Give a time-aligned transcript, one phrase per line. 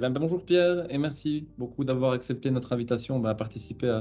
[0.00, 4.00] Ben, ben, bonjour Pierre et merci beaucoup d'avoir accepté notre invitation ben, à participer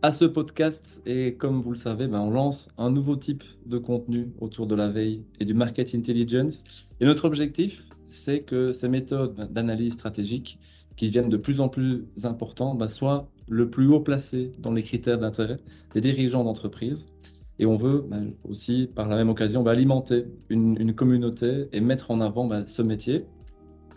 [0.00, 1.02] à, ce podcast.
[1.04, 4.76] Et comme vous le savez, ben, on lance un nouveau type de contenu autour de
[4.76, 6.62] la veille et du market intelligence.
[7.00, 10.60] Et notre objectif, c'est que ces méthodes d'analyse stratégique
[10.94, 14.84] qui deviennent de plus en plus importantes ben, soient le plus haut placées dans les
[14.84, 15.56] critères d'intérêt
[15.92, 17.08] des dirigeants d'entreprise.
[17.58, 18.04] Et on veut
[18.44, 23.24] aussi, par la même occasion, alimenter une, communauté et mettre en avant ce métier.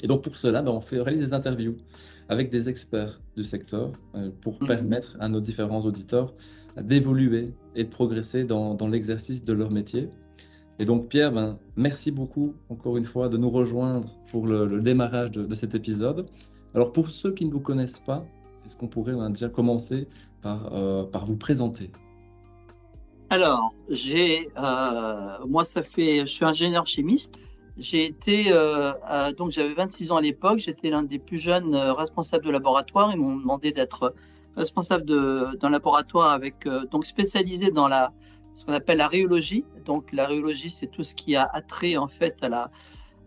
[0.02, 1.76] Et donc pour cela, on, fait, réalise des interviews
[2.30, 4.68] avec des experts du secteur euh, pour mhm.
[4.68, 6.34] permettre à nos différents auditeurs
[6.81, 10.09] d'évoluer et de progresser dans, l'exercice de leur métier.
[10.77, 15.31] Et donc Pierre, ben, merci beaucoup encore une fois de nous rejoindre pour le, démarrage
[15.31, 16.27] de, cet épisode.
[16.73, 18.26] Alors pour ceux qui ne vous connaissent pas,
[18.66, 20.07] est-ce qu'on pourrait ben, déjà commencer
[20.41, 21.91] par, euh, par vous présenter?
[23.30, 27.40] Alors, j'ai, euh, moi ça fait, je suis ingénieur chimiste.
[27.77, 28.93] J'ai été, euh,
[29.38, 33.12] donc j'avais 26 ans à l'époque, j'étais l'un des plus jeunes responsables de laboratoire.
[33.12, 34.13] Ils m'ont demandé d'être
[34.55, 38.13] responsable d'un laboratoire avec, donc spécialisé dans la,
[38.54, 39.65] ce qu'on appelle la rhéologie.
[39.84, 42.71] Donc la rhéologie, c'est tout ce qui a attrait en fait à la,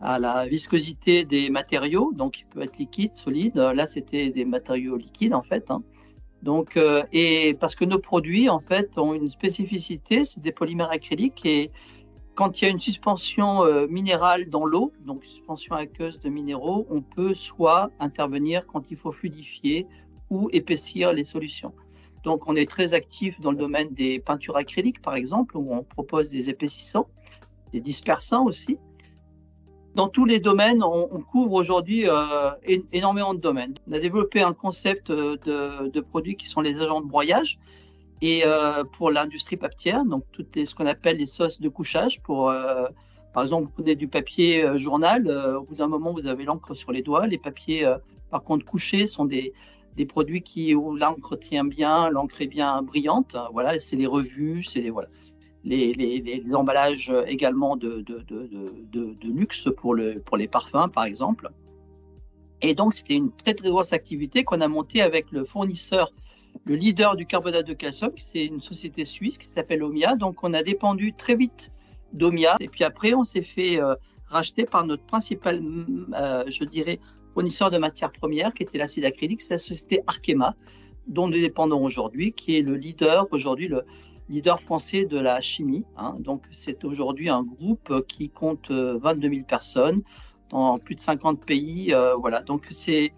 [0.00, 3.56] à la viscosité des matériaux, donc il peut être liquide, solide.
[3.56, 5.70] Là, c'était des matériaux liquides en fait.
[5.70, 5.82] Hein.
[6.42, 10.90] Donc, euh, et parce que nos produits en fait ont une spécificité, c'est des polymères
[10.90, 11.72] acryliques et
[12.38, 16.86] quand il y a une suspension euh, minérale dans l'eau, donc suspension aqueuse de minéraux,
[16.88, 19.88] on peut soit intervenir quand il faut fluidifier
[20.30, 21.72] ou épaissir les solutions.
[22.22, 25.82] Donc, on est très actif dans le domaine des peintures acryliques, par exemple, où on
[25.82, 27.08] propose des épaississants,
[27.72, 28.78] des dispersants aussi
[29.96, 32.50] dans tous les domaines, on, couvre aujourd'hui euh,
[32.92, 33.74] énormément de domaines.
[33.88, 37.58] On a développé un concept de, produits qui sont les agents de broyage
[38.20, 42.20] et euh, pour l'industrie papetière, donc tout ce qu'on appelle les sauces de couchage.
[42.22, 42.86] Pour, euh,
[43.32, 46.92] par exemple, vous prenez du papier journal, au bout d'un moment, vous avez l'encre sur
[46.92, 47.26] les doigts.
[47.26, 47.88] Les papiers,
[48.30, 49.52] par contre, couchés sont des,
[49.96, 53.36] des produits qui où l'encre tient bien, l'encre est bien brillante.
[53.52, 55.08] Voilà, c'est les revues, c'est les voilà
[55.64, 61.50] les, emballages également de, de, luxe pour, le, pour les parfums, par exemple.
[62.60, 66.12] Et donc, c'était une très, très grosse activité qu'on a montée avec le fournisseur,
[66.64, 70.16] le leader du carbonate de calcium, c'est une société suisse qui s'appelle Omia.
[70.16, 71.74] Donc, on a dépendu très vite
[72.12, 72.56] d'Omia.
[72.60, 73.94] Et puis après, on s'est fait euh,
[74.26, 75.62] racheter par notre principal,
[76.14, 77.00] euh, je dirais,
[77.34, 80.54] fournisseur de matières premières, qui était l'acide acrylique, c'est la société Arkema,
[81.06, 83.84] dont nous dépendons aujourd'hui, qui est le leader aujourd'hui, le,
[84.28, 85.84] leader français de la chimie.
[85.96, 86.16] Hein.
[86.20, 90.02] Donc, c'est aujourd'hui un groupe qui compte 22 euh, 000 personnes
[90.50, 91.94] dans plus de 50 pays.
[92.18, 92.42] Voilà.
[92.42, 93.12] Donc, c'est,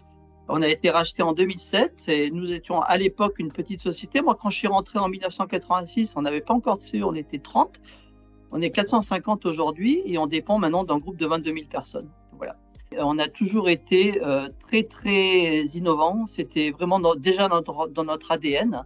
[0.51, 4.21] on a été racheté en 2007 et nous étions à l'époque une petite société.
[4.21, 7.39] Moi, quand je suis rentré en 1986, on n'avait pas encore de CE, on était
[7.39, 7.79] 30.
[8.51, 12.09] On est 450 aujourd'hui et on dépend maintenant d'un groupe de 22 000 personnes.
[12.37, 12.57] Voilà.
[12.99, 16.27] On a toujours été euh, très, très innovant.
[16.27, 18.83] C'était vraiment déjà dans notre ADN.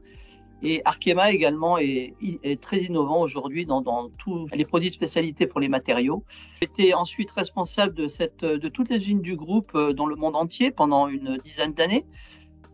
[0.64, 2.16] Et Arkema également est,
[2.62, 6.24] très innovant aujourd'hui dans, tous les produits de spécialité pour les matériaux.
[6.62, 10.72] J'étais ensuite responsable de, de toutes les usines du groupe euh, dans le monde entier
[10.72, 12.06] pendant une dizaine d'années,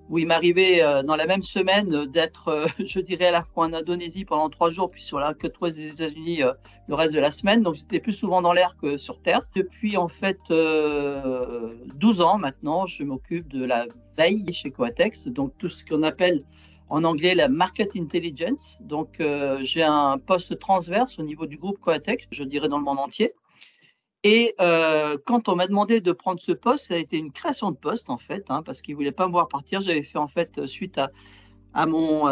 [0.10, 3.66] où il m'arrivait euh, dans la même semaine d'être, euh, je dirais, à la fois
[3.66, 6.42] en Indonésie pendant trois jours, puis sur la côte ouest des États-Unis
[6.88, 7.64] le reste de la semaine.
[7.64, 9.42] Donc j'étais plus souvent dans l'air que sur Terre.
[9.56, 13.88] Depuis en fait 12 ans maintenant, je m'occupe de la
[14.18, 16.44] veille chez Coatex, donc tout ce qu'on appelle
[16.92, 18.80] en anglais la market intelligence.
[18.82, 22.84] Donc, euh, j'ai un poste transverse au niveau du groupe Coatec, je dirais dans le
[22.84, 23.32] monde entier.
[24.24, 27.72] Et euh, quand on m'a demandé de prendre ce poste, ça a été une création
[27.72, 29.80] de poste en fait, hein, parce qu'ils voulaient pas me voir partir.
[29.80, 31.12] J'avais fait en fait suite à,
[31.74, 32.32] à mon, euh,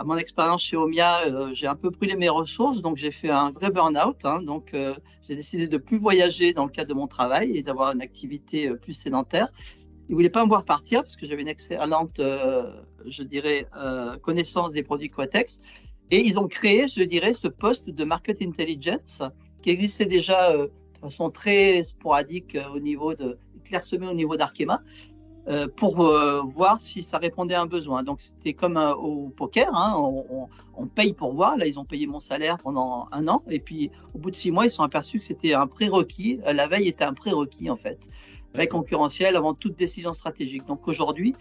[0.00, 3.50] à mon expérience chez Omia, j'ai un peu brûlé mes ressources, donc j'ai fait un
[3.50, 4.24] vrai burn-out.
[4.24, 7.92] Hein, donc j'ai décidé de plus voyager dans le cadre de mon travail et d'avoir
[7.92, 9.52] une activité plus sédentaire.
[10.08, 12.72] Ils ne voulaient pas me voir partir parce que j'avais une excellente, euh,
[13.06, 15.60] je dirais, euh, connaissance des produits Coatex.
[16.10, 19.22] Et ils ont créé, je dirais, ce poste de market intelligence
[19.60, 24.82] qui existait déjà euh, de façon très sporadique au niveau de, clairsemé au niveau d'Arkema,
[25.76, 26.02] pour
[26.44, 28.02] voir si ça répondait à un besoin.
[28.02, 30.46] Donc c'était comme au poker, hein, on,
[30.76, 31.56] on, paye pour voir.
[31.56, 34.50] Là, ils ont payé mon salaire pendant un an, et puis au bout de six
[34.50, 36.38] mois, ils se sont aperçus que c'était un prérequis.
[36.44, 38.10] La veille était un prérequis en fait
[38.68, 40.66] concurrentiel avant toute décision stratégique.
[40.66, 41.34] Donc aujourd'hui,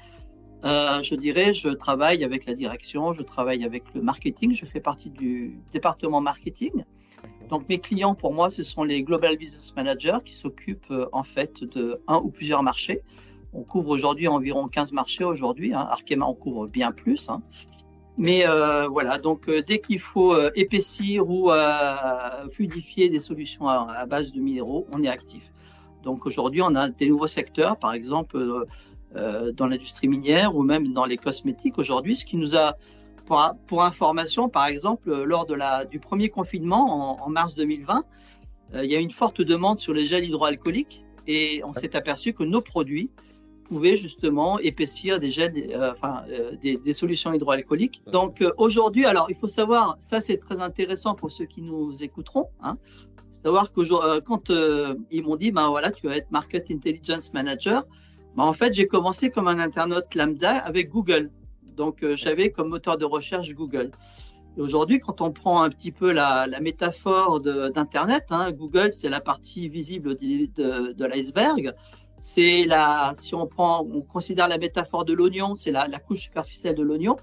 [0.65, 4.80] euh, je dirais, je travaille avec la direction, je travaille avec le marketing, je fais
[4.80, 6.83] partie du département marketing.
[7.50, 11.24] Donc mes clients pour moi, ce sont les Global Business Managers qui s'occupent euh, en
[11.24, 13.01] fait de un ou plusieurs marchés.
[13.54, 15.74] On couvre aujourd'hui environ 15 marchés aujourd'hui.
[15.74, 15.88] Hein.
[15.89, 17.30] Arkema en couvre bien plus.
[17.30, 17.42] Hein.
[18.18, 21.51] Mais euh, voilà, donc dès qu'il faut épaissir ou
[22.51, 25.44] fluidifier des solutions à, base de minéraux, on est actif.
[26.07, 28.38] Donc aujourd'hui, on a des nouveaux secteurs, par exemple,
[29.18, 32.77] euh, dans l'industrie minière ou même dans les cosmétiques aujourd'hui, ce qui nous a,
[33.25, 38.06] pour, information, par exemple, lors de la, du premier confinement en, mars 2020,
[38.75, 42.31] il y a eu une forte demande sur les gels hydroalcooliques et on s'est aperçu
[42.31, 43.09] que nos produits
[43.68, 45.54] pouvaient justement épaissir des, gels,
[45.92, 46.24] enfin,
[46.62, 48.04] des, solutions hydroalcooliques.
[48.12, 52.48] Donc aujourd'hui, alors il faut savoir, ça c'est très intéressant pour ceux qui nous écouteront,
[52.62, 52.78] hein,
[53.38, 57.34] savoir que euh, quand euh, ils m'ont dit, ben voilà, tu vas être Market Intelligence
[57.34, 57.86] Manager,
[58.36, 61.31] ben en fait, j'ai commencé comme un internaute lambda avec Google.
[61.75, 63.92] Donc, euh, j'avais comme moteur de recherche Google.
[64.58, 69.22] Et aujourd'hui, quand on prend un petit peu la, métaphore d'Internet, hein, Google, c'est la
[69.22, 71.74] partie visible de, de, l'iceberg.
[72.19, 76.22] C'est la, si on prend, on considère la métaphore de l'oignon, c'est la, la, couche
[76.22, 77.18] superficielle de l'oignon.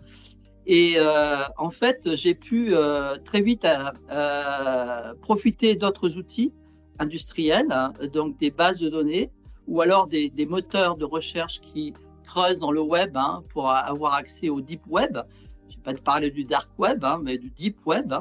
[0.66, 3.66] Et euh, en fait, j'ai pu euh, très vite
[4.10, 6.52] euh, profiter d'autres outils
[6.98, 9.30] industriels, hein, donc des bases de données
[9.66, 14.48] ou alors des, moteurs de recherche qui creusent dans le web hein, pour avoir accès
[14.48, 15.18] au deep web.
[15.68, 18.14] Je vais pas te parler du dark web, hein, mais du deep web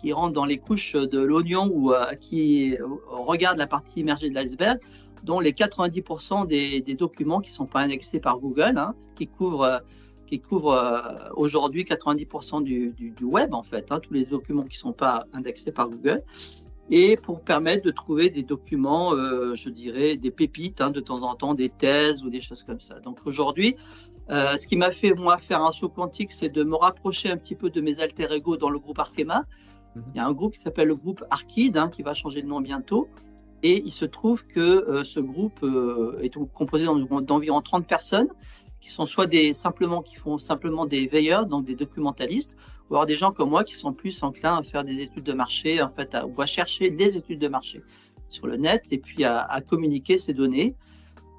[0.00, 2.76] qui rentre dans les couches de l'oignon ou qui
[3.08, 4.78] regarde la partie immergée de l'iceberg,
[5.26, 8.80] dont les 90% des, des, documents qui ne sont pas indexés par Google,
[9.16, 9.82] qui couvrent
[10.26, 14.80] qui couvre euh, aujourd'hui 90% du, web, en fait, hein, tous les documents qui ne
[14.80, 16.22] sont pas indexés par Google,
[16.90, 21.22] et pour permettre de trouver des documents, euh, je dirais, des pépites, hein, de temps
[21.22, 23.00] en temps, des thèses ou des choses comme ça.
[23.00, 23.76] Donc aujourd'hui,
[24.30, 27.36] euh, ce qui m'a fait, moi, faire un saut quantique, c'est de me rapprocher un
[27.36, 29.44] petit peu de mes alter ego dans le groupe Arkema.
[29.94, 30.04] Mhm.
[30.14, 32.46] Il y a un groupe qui s'appelle le groupe Arkid, hein, qui va changer de
[32.46, 33.08] nom bientôt.
[33.62, 35.64] Et il se trouve que ce groupe
[36.22, 36.86] est composé
[37.22, 38.28] d'environ 30 personnes
[38.80, 42.56] qui sont soit des simplement qui font simplement des veilleurs, donc des documentalistes,
[42.88, 45.32] ou alors des gens comme moi qui sont plus enclins à faire des études de
[45.32, 47.82] marché, en fait, à, ou à chercher des études de marché
[48.28, 50.74] sur le net et puis à, communiquer ces données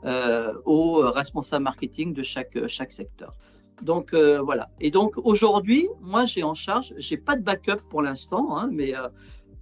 [0.06, 3.34] euh, aux responsables marketing de chaque chaque secteur.
[3.82, 4.70] Donc euh, voilà.
[4.80, 8.96] Et donc aujourd'hui, moi j'ai en charge, j'ai pas de backup pour l'instant, hein, mais
[8.96, 9.08] euh,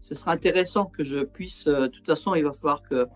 [0.07, 1.65] ce sera intéressant que je puisse.
[1.65, 3.07] de toute façon, il va falloir que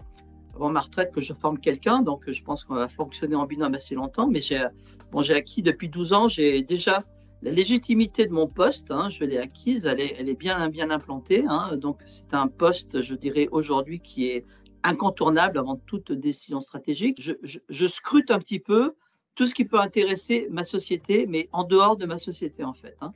[0.56, 3.76] avant ma retraite que je forme quelqu'un, donc je pense qu'on va fonctionner en binôme
[3.76, 4.28] assez longtemps.
[4.28, 4.66] Mais j'ai
[5.12, 7.04] bon, acquis depuis 12 ans, j'ai déjà
[7.44, 11.46] la légitimité de mon poste, hein, je l'ai acquise, elle est, bien, bien implantée.
[11.48, 14.44] Hein, donc c'est un poste, je dirais aujourd'hui, qui est
[14.84, 17.22] incontournable avant toute décision stratégique.
[17.22, 18.96] Je, je, scrute un petit peu
[19.36, 22.98] tout ce qui peut intéresser ma société, mais en dehors de ma société en fait.
[23.00, 23.14] Hein,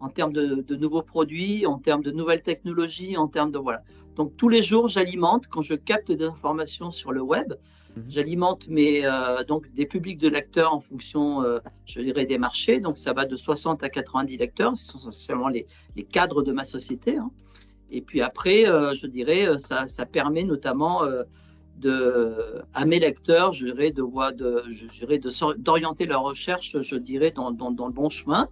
[0.00, 3.82] en termes de, de, nouveaux produits, en termes de nouvelles technologies, en termes de voilà.
[4.16, 7.54] Donc tous les jours, j'alimente, quand je capte des informations sur le web,
[7.96, 8.04] mhm.
[8.08, 12.80] j'alimente mes, euh, donc des publics de lecteurs en fonction, euh, je dirais, des marchés.
[12.80, 15.66] Donc ça va de 60 à 90 lecteurs, ce sont seulement les,
[15.96, 17.16] les cadres de ma société.
[17.16, 17.30] Hein.
[17.90, 21.02] Et puis après, euh, je dirais, ça, ça permet notamment
[21.78, 24.02] de, à mes lecteurs, je dirais, de,
[24.32, 25.20] de, je dirais,
[25.58, 28.48] d'orienter leur recherche, je dirais, dans, dans, dans le bon chemin.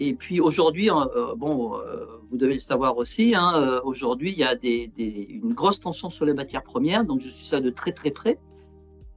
[0.00, 4.38] Et puis aujourd'hui, euh, bon, euh, vous devez le savoir aussi, hein, euh, aujourd'hui il
[4.38, 4.92] y a des,
[5.42, 8.38] une grosse tension sur les matières premières, donc je suis ça de très très près.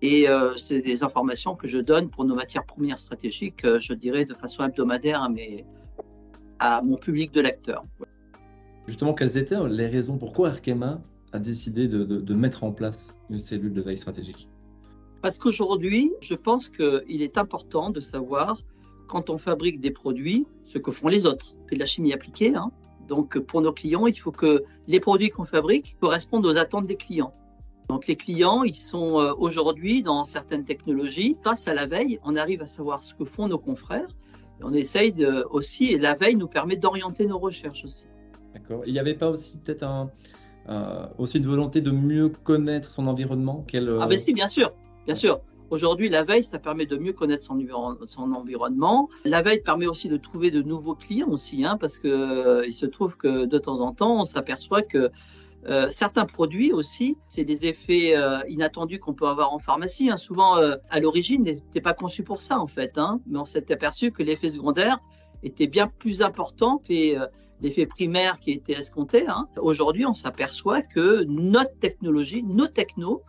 [0.04, 0.26] Et
[0.58, 4.64] c'est des informations que je donne pour nos matières premières stratégiques, je dirais de façon
[4.64, 5.64] hebdomadaire à, mes,
[6.58, 7.86] à mon public de lecteurs.
[8.88, 11.00] Justement, quelles étaient les raisons pourquoi Arkema
[11.34, 14.50] a décidé de, de mettre en place une cellule de veille stratégique?
[15.22, 18.58] Parce qu'aujourd'hui, je pense qu'il est important de savoir
[19.12, 21.58] quand on fabrique des produits, ce que font les autres.
[21.68, 22.56] C'est de la chimie appliquée.
[22.56, 22.72] Hein.
[23.10, 26.96] Donc, pour nos clients, il faut que les produits qu'on fabrique correspondent aux attentes des
[26.96, 27.34] clients.
[27.90, 31.38] Donc, les clients, ils sont euh, aujourd'hui dans certaines technologies.
[31.44, 34.08] Grâce à la veille, on arrive à savoir ce que font nos confrères.
[34.64, 38.06] on essaye de, aussi, et la veille nous permet d'orienter nos recherches aussi.
[38.54, 38.84] D'accord.
[38.86, 40.10] Il n'y avait pas aussi peut-être un,
[41.18, 43.66] aussi une volonté de mieux connaître son environnement
[44.00, 44.72] Ah ben si, bien sûr,
[45.06, 45.42] bien sûr.
[45.72, 47.58] Aujourd'hui, la veille, ça permet de mieux connaître son,
[48.34, 49.10] environnement.
[49.24, 52.86] La veille permet aussi de trouver de nouveaux clients aussi, hein, parce que euh, se
[52.86, 55.10] trouve que de temps en temps, on s'aperçoit que
[55.68, 60.10] euh, certains produits aussi, c'est des effets euh, inattendus qu'on peut avoir en pharmacie.
[60.10, 60.18] Hein.
[60.18, 63.22] Souvent, à l'origine, n'était pas conçu pour ça en fait, hein.
[63.26, 64.98] mais on s'est aperçu que l'effet secondaire
[65.42, 67.30] était bien plus important que
[67.62, 69.26] l'effet primaire qui était escompté.
[69.58, 73.24] Aujourd'hui, on s'aperçoit que notre technologie, nos technos,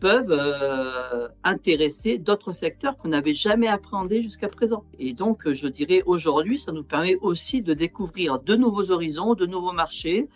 [0.00, 4.84] peuvent euh, intéresser d'autres secteurs qu'on n'avait jamais appréhendés jusqu'à présent.
[4.98, 9.46] Et donc, je dirais aujourd'hui, ça nous permet aussi de découvrir de nouveaux horizons, de
[9.46, 10.28] nouveaux marchés,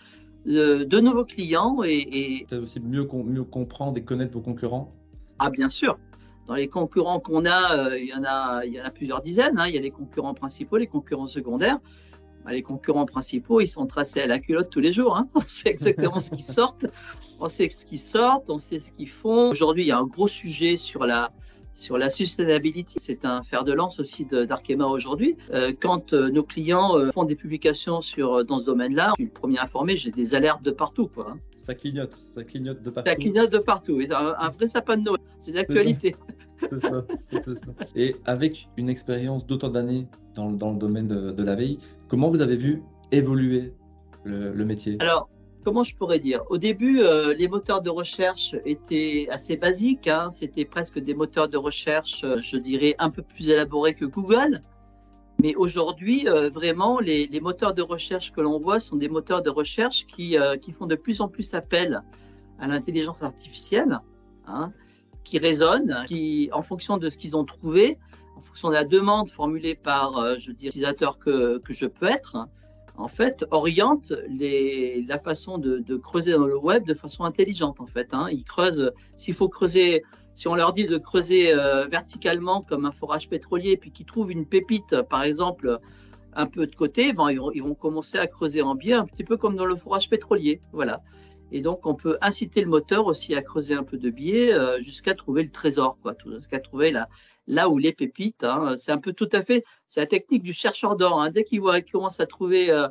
[0.46, 2.54] de, nouveaux clients et, et...
[2.56, 4.92] aussi mieux, mieux comprendre et connaître vos concurrents.
[5.38, 5.98] Ah bien sûr.
[6.46, 9.22] Dans les concurrents qu'on a, euh, il y en a, il y en a plusieurs
[9.22, 9.58] dizaines.
[9.58, 9.66] Hein.
[9.68, 11.78] Il y a les concurrents principaux, les concurrents secondaires.
[12.50, 15.16] Bah, les concurrents principaux, ils sont tracés à la culotte tous les jours.
[15.16, 15.28] Hein.
[15.36, 16.86] On sait exactement ce qu'ils sortent,
[17.38, 19.50] on sait ce qu'ils sortent, on sait ce qu'ils font.
[19.50, 21.30] Aujourd'hui, il y a un gros sujet sur la,
[21.76, 22.96] sur la sustainability.
[22.98, 25.36] C'est un fer de lance aussi d'Arkema aujourd'hui.
[25.52, 29.24] Euh, quand euh, nos clients euh, font des publications sur, dans ce domaine-là, je suis
[29.26, 31.06] le premier informé, j'ai des alertes de partout.
[31.06, 31.38] Quoi, hein.
[31.60, 33.10] Ça clignote, ça clignote de partout.
[33.10, 34.00] Ça clignote de partout.
[34.10, 35.20] Un, un vrai sapin de Noël.
[35.38, 36.16] C'est d'actualité.
[36.68, 37.66] C'est ça, ça.
[37.96, 42.40] Et avec une expérience d'autant d'années dans, le domaine de, de, la veille, comment vous
[42.40, 43.72] avez vu évoluer
[44.24, 44.96] le, métier?
[45.00, 45.28] Alors,
[45.64, 46.42] comment je pourrais dire?
[46.50, 50.08] Au début, euh, les moteurs de recherche étaient assez basiques.
[50.08, 50.30] Hein.
[50.30, 54.60] C'était presque des moteurs de recherche, euh, je dirais, un peu plus élaborés que Google.
[55.42, 59.50] Mais aujourd'hui, euh, vraiment, les, moteurs de recherche que l'on voit sont des moteurs de
[59.50, 62.02] recherche qui, qui font de plus en plus appel
[62.58, 64.00] à l'intelligence artificielle,
[64.46, 64.70] hein,
[65.24, 67.98] qui raisonnent, qui, en fonction de ce qu'ils ont trouvé,
[68.36, 72.06] en fonction de la demande formulée par, euh, je dirais, l'utilisateur que, que je peux
[72.06, 72.48] être,
[72.96, 77.80] en fait, oriente la façon de, creuser dans le web de façon intelligente.
[77.80, 78.28] En fait, hein.
[78.30, 78.92] ils creusent.
[79.16, 80.02] S'il faut creuser,
[80.34, 84.30] si on leur dit de creuser euh, verticalement comme un forage pétrolier, puis qu'ils trouvent
[84.30, 85.78] une pépite, par exemple,
[86.34, 89.36] un peu de côté, vont, ils vont commencer à creuser en biais, un petit peu
[89.36, 90.60] comme dans le forage pétrolier.
[90.72, 91.02] Voilà.
[91.52, 94.78] Et donc, on peut inciter le moteur aussi à creuser un peu de biais euh,
[94.80, 96.92] jusqu'à trouver le trésor, quoi, jusqu'à trouver
[97.46, 98.44] là où les pépites.
[98.44, 101.20] Hein, c'est un peu tout à fait, c'est la technique du chercheur d'or.
[101.20, 101.30] Hein.
[101.30, 102.86] Dès qu'il commence à trouver euh,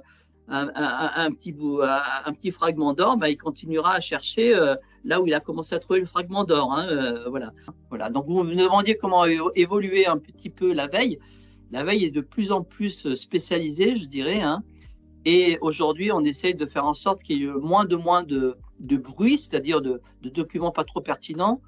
[0.49, 4.75] un, petit bout, un, petit fragment d'or, bah, il continuera à chercher euh,
[5.05, 6.73] là où il a commencé à trouver le fragment d'or.
[6.73, 7.53] Hein, voilà.
[7.89, 8.09] voilà.
[8.09, 9.25] Donc vous me demandiez comment
[9.55, 11.19] évoluer un petit peu la veille.
[11.71, 14.41] La veille est de plus en plus spécialisée, je dirais.
[15.25, 18.55] Et aujourd'hui, on essaye de faire en sorte qu'il y ait moins de moins de,
[18.79, 21.61] de bruit, c'est-à-dire de, de documents pas trop pertinents,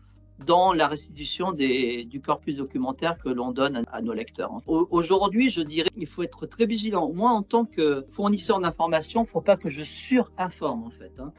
[0.46, 4.52] dans la restitution des, du corpus documentaire que l'on donne à, à, nos lecteurs.
[4.66, 7.12] Aujourd'hui, je dirais qu'il faut être très vigilant.
[7.14, 11.12] Moi, en tant que fournisseur d'informations, il ne faut pas que je surinforme, en fait.
[11.20, 11.32] Hein.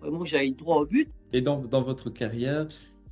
[0.00, 1.10] Vraiment que j'aille droit au but.
[1.32, 2.66] Et dans, dans, votre carrière,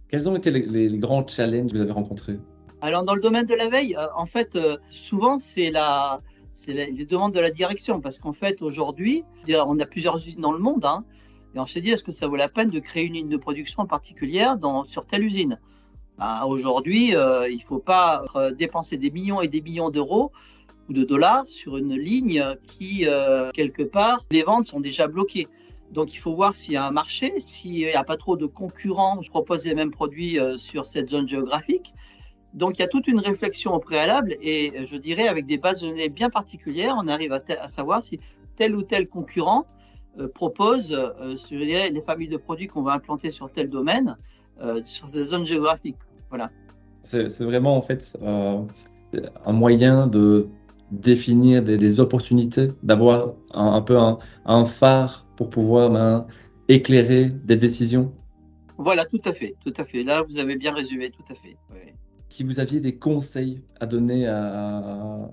[0.09, 2.39] quels ont été les, les, grands challenges que vous avez rencontrés?
[2.81, 6.21] Alors, dans le domaine de la veille, euh, en fait, euh, souvent, c'est la
[6.55, 10.53] c'est les demandes de la direction parce qu'en fait aujourd'hui on a plusieurs usines dans
[10.53, 11.05] le monde hein,
[11.55, 13.37] et on s'est dit, est-ce que ça vaut la peine de créer une ligne de
[13.37, 15.61] production particulière dans, sur telle usine?
[16.19, 20.33] Bah, Aujourd'hui, euh, il ne faut pas euh, dépenser des millions et des millions d'euros
[20.89, 25.47] ou de dollars sur une ligne qui, euh, quelque part, les ventes sont déjà bloquées.
[25.93, 28.47] Donc il faut voir s'il y a un marché, s'il n'y a pas trop de
[28.47, 31.95] concurrents, je propose les mêmes produits sur cette zone géographique.
[32.55, 35.81] Donc il y a toute une réflexion au préalable et je dirais avec des bases
[35.81, 38.21] de données bien particulières, on arrive à, à savoir si
[38.57, 39.67] tel ou tel concurrent
[40.21, 44.17] euh, propose euh, sur les familles de produits qu'on va implanter sur tel domaine,
[44.63, 45.97] euh, sur cette zone géographique.
[46.29, 46.51] Voilà.
[47.03, 50.49] C'est vraiment en fait un moyen de
[50.93, 56.27] définir des, des opportunités, d'avoir un, un, peu un, un, phare pour pouvoir ben,
[56.69, 58.13] éclairer des décisions.
[58.79, 60.05] Voilà, tout à fait, tout à fait.
[60.05, 61.57] Là, vous avez bien résumé, tout à fait.
[61.73, 61.93] Oui.
[62.35, 65.31] Si vous aviez des conseils à donner à,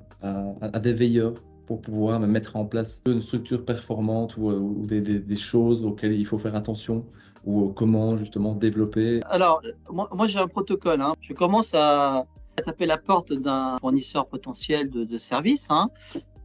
[0.84, 1.34] des veilleurs
[1.66, 6.38] pour pouvoir mettre en place une structure performante ou, ou des, choses auxquelles il faut
[6.38, 7.04] faire attention
[7.44, 9.22] ou comment justement développer?
[9.32, 11.02] Alors, moi, j'ai un protocole.
[11.02, 11.16] Hein.
[11.22, 12.28] Je commence à
[12.64, 15.72] taper la porte d'un fournisseur potentiel de, services.
[15.72, 15.90] Hein.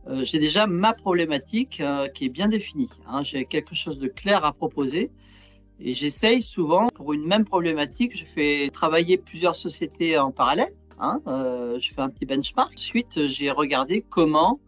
[0.09, 2.89] Euh, j'ai déjà ma problématique euh, qui est bien définie.
[3.07, 3.23] Hein.
[3.23, 5.11] J'ai quelque chose de clair à proposer.
[5.81, 10.73] Et j'essaye souvent, pour une même problématique, je fais travailler plusieurs sociétés en parallèle.
[10.99, 12.73] Hein, euh, je fais un petit benchmark.
[12.75, 14.59] Ensuite, j'ai regardé comment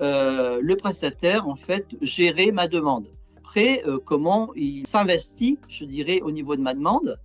[0.00, 3.08] euh, le prestataire en fait gérer ma demande.
[3.36, 7.18] Après, euh, comment il s'investit, je dirais, au niveau de ma demande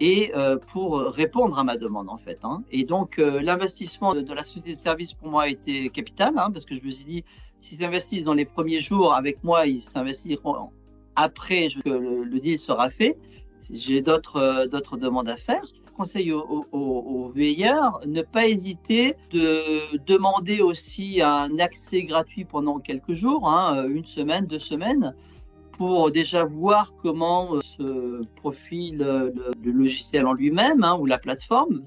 [0.00, 0.32] et
[0.66, 2.40] pour répondre à ma demande en fait.
[2.42, 2.64] Hein.
[2.72, 6.50] Et donc l'investissement de, de, la société de service pour moi a été capital hein,
[6.50, 7.24] parce que je me suis dit
[7.60, 10.70] s'ils investissent dans les premiers jours avec moi, ils s'investiront
[11.16, 13.18] après que le, deal sera fait.
[13.70, 21.20] J'ai d'autres d'autres demandes à faire conseille aux, veilleurs, ne pas hésiter de demander aussi
[21.22, 25.14] un accès gratuit pendant quelques jours, hein, une semaine, deux semaines,
[25.72, 31.82] pour déjà voir comment se profile le, logiciel en lui-même hein, ou la plateforme.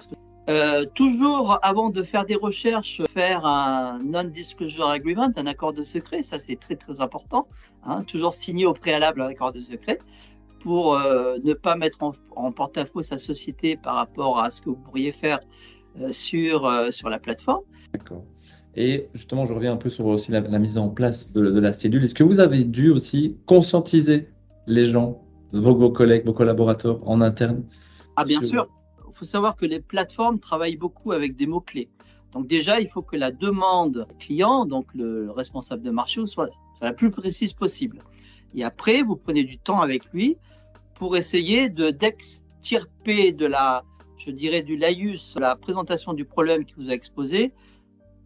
[0.49, 6.21] Euh, toujours avant de faire des recherches, faire un non-disclosure agreement, un accord de secret,
[6.23, 7.47] ça c'est très très important.
[7.83, 9.99] Hein, toujours signer au préalable un accord de secret
[10.59, 14.69] pour euh, ne pas mettre en, en porte-à-faux sa société par rapport à ce que
[14.69, 15.39] vous pourriez faire
[16.01, 17.63] euh, sur, sur la plateforme.
[17.93, 18.23] D'accord.
[18.75, 21.59] Et justement, je reviens un peu sur aussi la, la mise en place de, de
[21.59, 22.03] la cellule.
[22.03, 24.27] Est-ce que vous avez dû aussi conscientiser
[24.67, 25.21] les gens,
[25.53, 27.63] vos, vos collègues, vos collaborateurs en interne?
[28.17, 28.67] Ah, bien sûr.
[29.15, 31.89] Faut savoir que les plateformes travaillent beaucoup avec des mots-clés.
[32.31, 36.47] Donc déjà, il faut que la demande client, donc le, le responsable de marché, soit,
[36.47, 36.49] soit
[36.81, 38.03] la plus précise possible.
[38.53, 40.37] Et après, vous prenez du temps avec lui
[40.95, 43.83] pour essayer de d'extirper de la
[44.17, 47.53] je dirais, du laïus, la présentation du problème qui vous a exposé,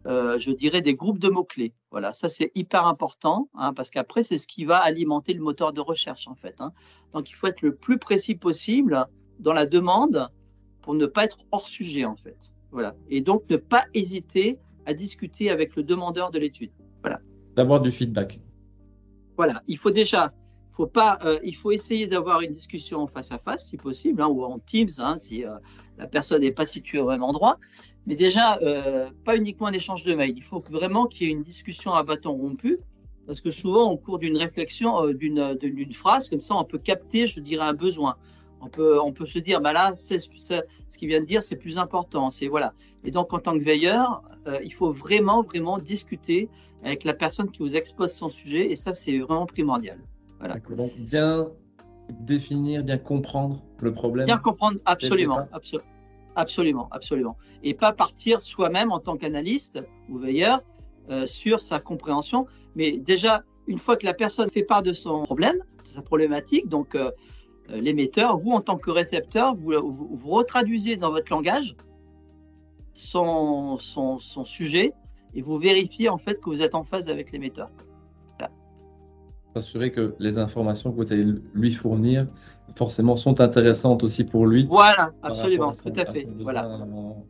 [0.06, 1.74] euh, je dirais des groupes de mots-clés.
[1.90, 5.72] Voilà, ça c'est hyper important, hein, parce qu'après, c'est ce qui va alimenter le moteur
[5.72, 6.54] de recherche, en fait.
[6.60, 6.72] Hein.
[7.12, 9.06] Donc, il faut être le plus précis possible
[9.40, 10.30] dans la demande
[10.82, 12.52] pour ne pas être hors sujet, en fait.
[12.72, 12.94] Voilà.
[13.08, 16.70] Et donc, ne pas hésiter à discuter avec le demandeur de l'étude.
[17.02, 17.20] Voilà.
[17.56, 18.40] D'avoir du feedback.
[19.36, 19.62] Voilà.
[19.66, 20.32] Il faut déjà,
[20.72, 24.28] faut pas, euh, il faut essayer d'avoir une discussion face à face, si possible, hein,
[24.28, 25.50] ou en Teams, hein, si euh,
[25.98, 27.58] la personne n'est pas située au même endroit.
[28.06, 30.34] Mais déjà, euh, pas uniquement un échange de mails.
[30.36, 32.78] Il faut vraiment qu'il y ait une discussion à bâton rompu,
[33.26, 37.40] parce que souvent, au cours d'une réflexion, d'une phrase, comme ça, on peut capter, je
[37.40, 38.16] dirais, un besoin
[38.60, 41.56] on peut, on peut se dire, bah là, c'est, ce qu'il vient de dire, c'est
[41.56, 42.30] plus important.
[42.30, 42.74] C'est voilà.
[43.04, 46.48] Et donc, en tant que veilleur, euh, il faut vraiment, vraiment discuter
[46.82, 49.98] avec la personne qui vous expose son sujet, et ça, c'est vraiment primordial.
[50.38, 50.56] Voilà.
[50.76, 51.48] Donc, bien
[52.20, 54.26] définir, bien comprendre le problème.
[54.26, 55.46] Bien comprendre, absolument,
[56.36, 57.36] absolument, absolument.
[57.62, 60.62] Et pas partir soi-même en tant qu'analyste ou veilleur
[61.10, 65.22] euh, sur sa compréhension, mais déjà, une fois que la personne fait part de son
[65.22, 67.10] problème, de sa problématique, donc euh,
[67.74, 69.72] l'émetteur, vous en tant que récepteur, vous,
[70.12, 71.76] vous, retraduisez dans votre langage
[72.92, 74.92] son, son, sujet
[75.34, 77.70] et vous vérifiez en fait que vous êtes en phase avec l'émetteur.
[79.56, 82.28] Assurer que les informations que vous allez lui fournir
[82.76, 84.64] forcément sont intéressantes aussi pour lui.
[84.70, 86.28] Voilà, absolument, tout à fait.
[86.38, 86.68] Voilà.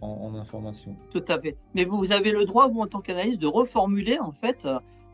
[0.03, 0.95] En, information.
[1.11, 1.57] Tout à fait.
[1.75, 4.69] Mais vous, vous avez le droit, vous en tant qu'analyste, de reformuler en fait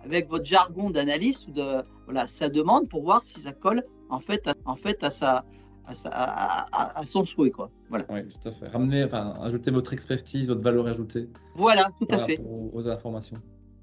[0.05, 4.21] avec votre jargon d'analyste ou de voilà sa demande pour voir si ça colle en
[4.21, 5.45] fait, à, en fait à, sa,
[5.87, 7.51] à, à, son souhait.
[7.51, 7.71] Quoi.
[7.89, 8.05] Voilà.
[8.09, 8.69] Oui, tout à fait.
[8.69, 11.29] Ramener, enfin, ajouter votre expertise, votre valeur ajoutée.
[11.55, 12.41] Voilà, tout à fait.
[12.73, 13.39] Aux, informations.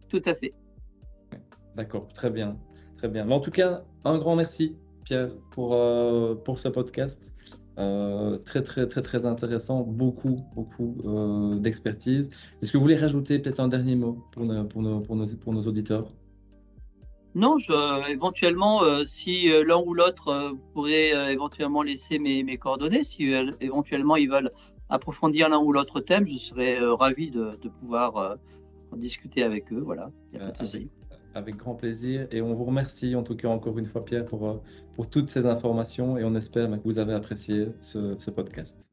[0.10, 0.54] Tout à fait.
[1.76, 2.58] D'accord, très bien.
[2.98, 3.26] Très bien.
[3.26, 7.34] Mais en tout cas, un grand merci, Pierre, pour, euh, pour ce podcast.
[7.80, 9.82] Euh, très, très, très, très intéressant.
[9.82, 12.30] Beaucoup, beaucoup euh, d'expertise.
[12.62, 15.54] Est-ce que vous voulez rajouter peut-être un dernier mot pour pour nos, pour nos, pour
[15.54, 16.14] nos auditeurs?
[17.36, 22.58] Non, je, éventuellement, euh, si euh, l'un ou l'autre euh, pourrait éventuellement laisser mes, mes
[22.58, 24.52] coordonnées, si éventuellement ils veulent
[24.90, 28.38] approfondir l'un ou l'autre thème, je serais ravi de, de pouvoir
[28.92, 29.80] en discuter avec eux.
[29.80, 30.90] Voilà, il a pas de souci.
[31.34, 32.28] Avec, grand plaisir.
[32.32, 34.62] Et on vous remercie en tout cas encore une fois, Pierre, pour,
[34.96, 38.93] pour toutes ces informations et on espère que vous avez apprécié ce, ce podcast.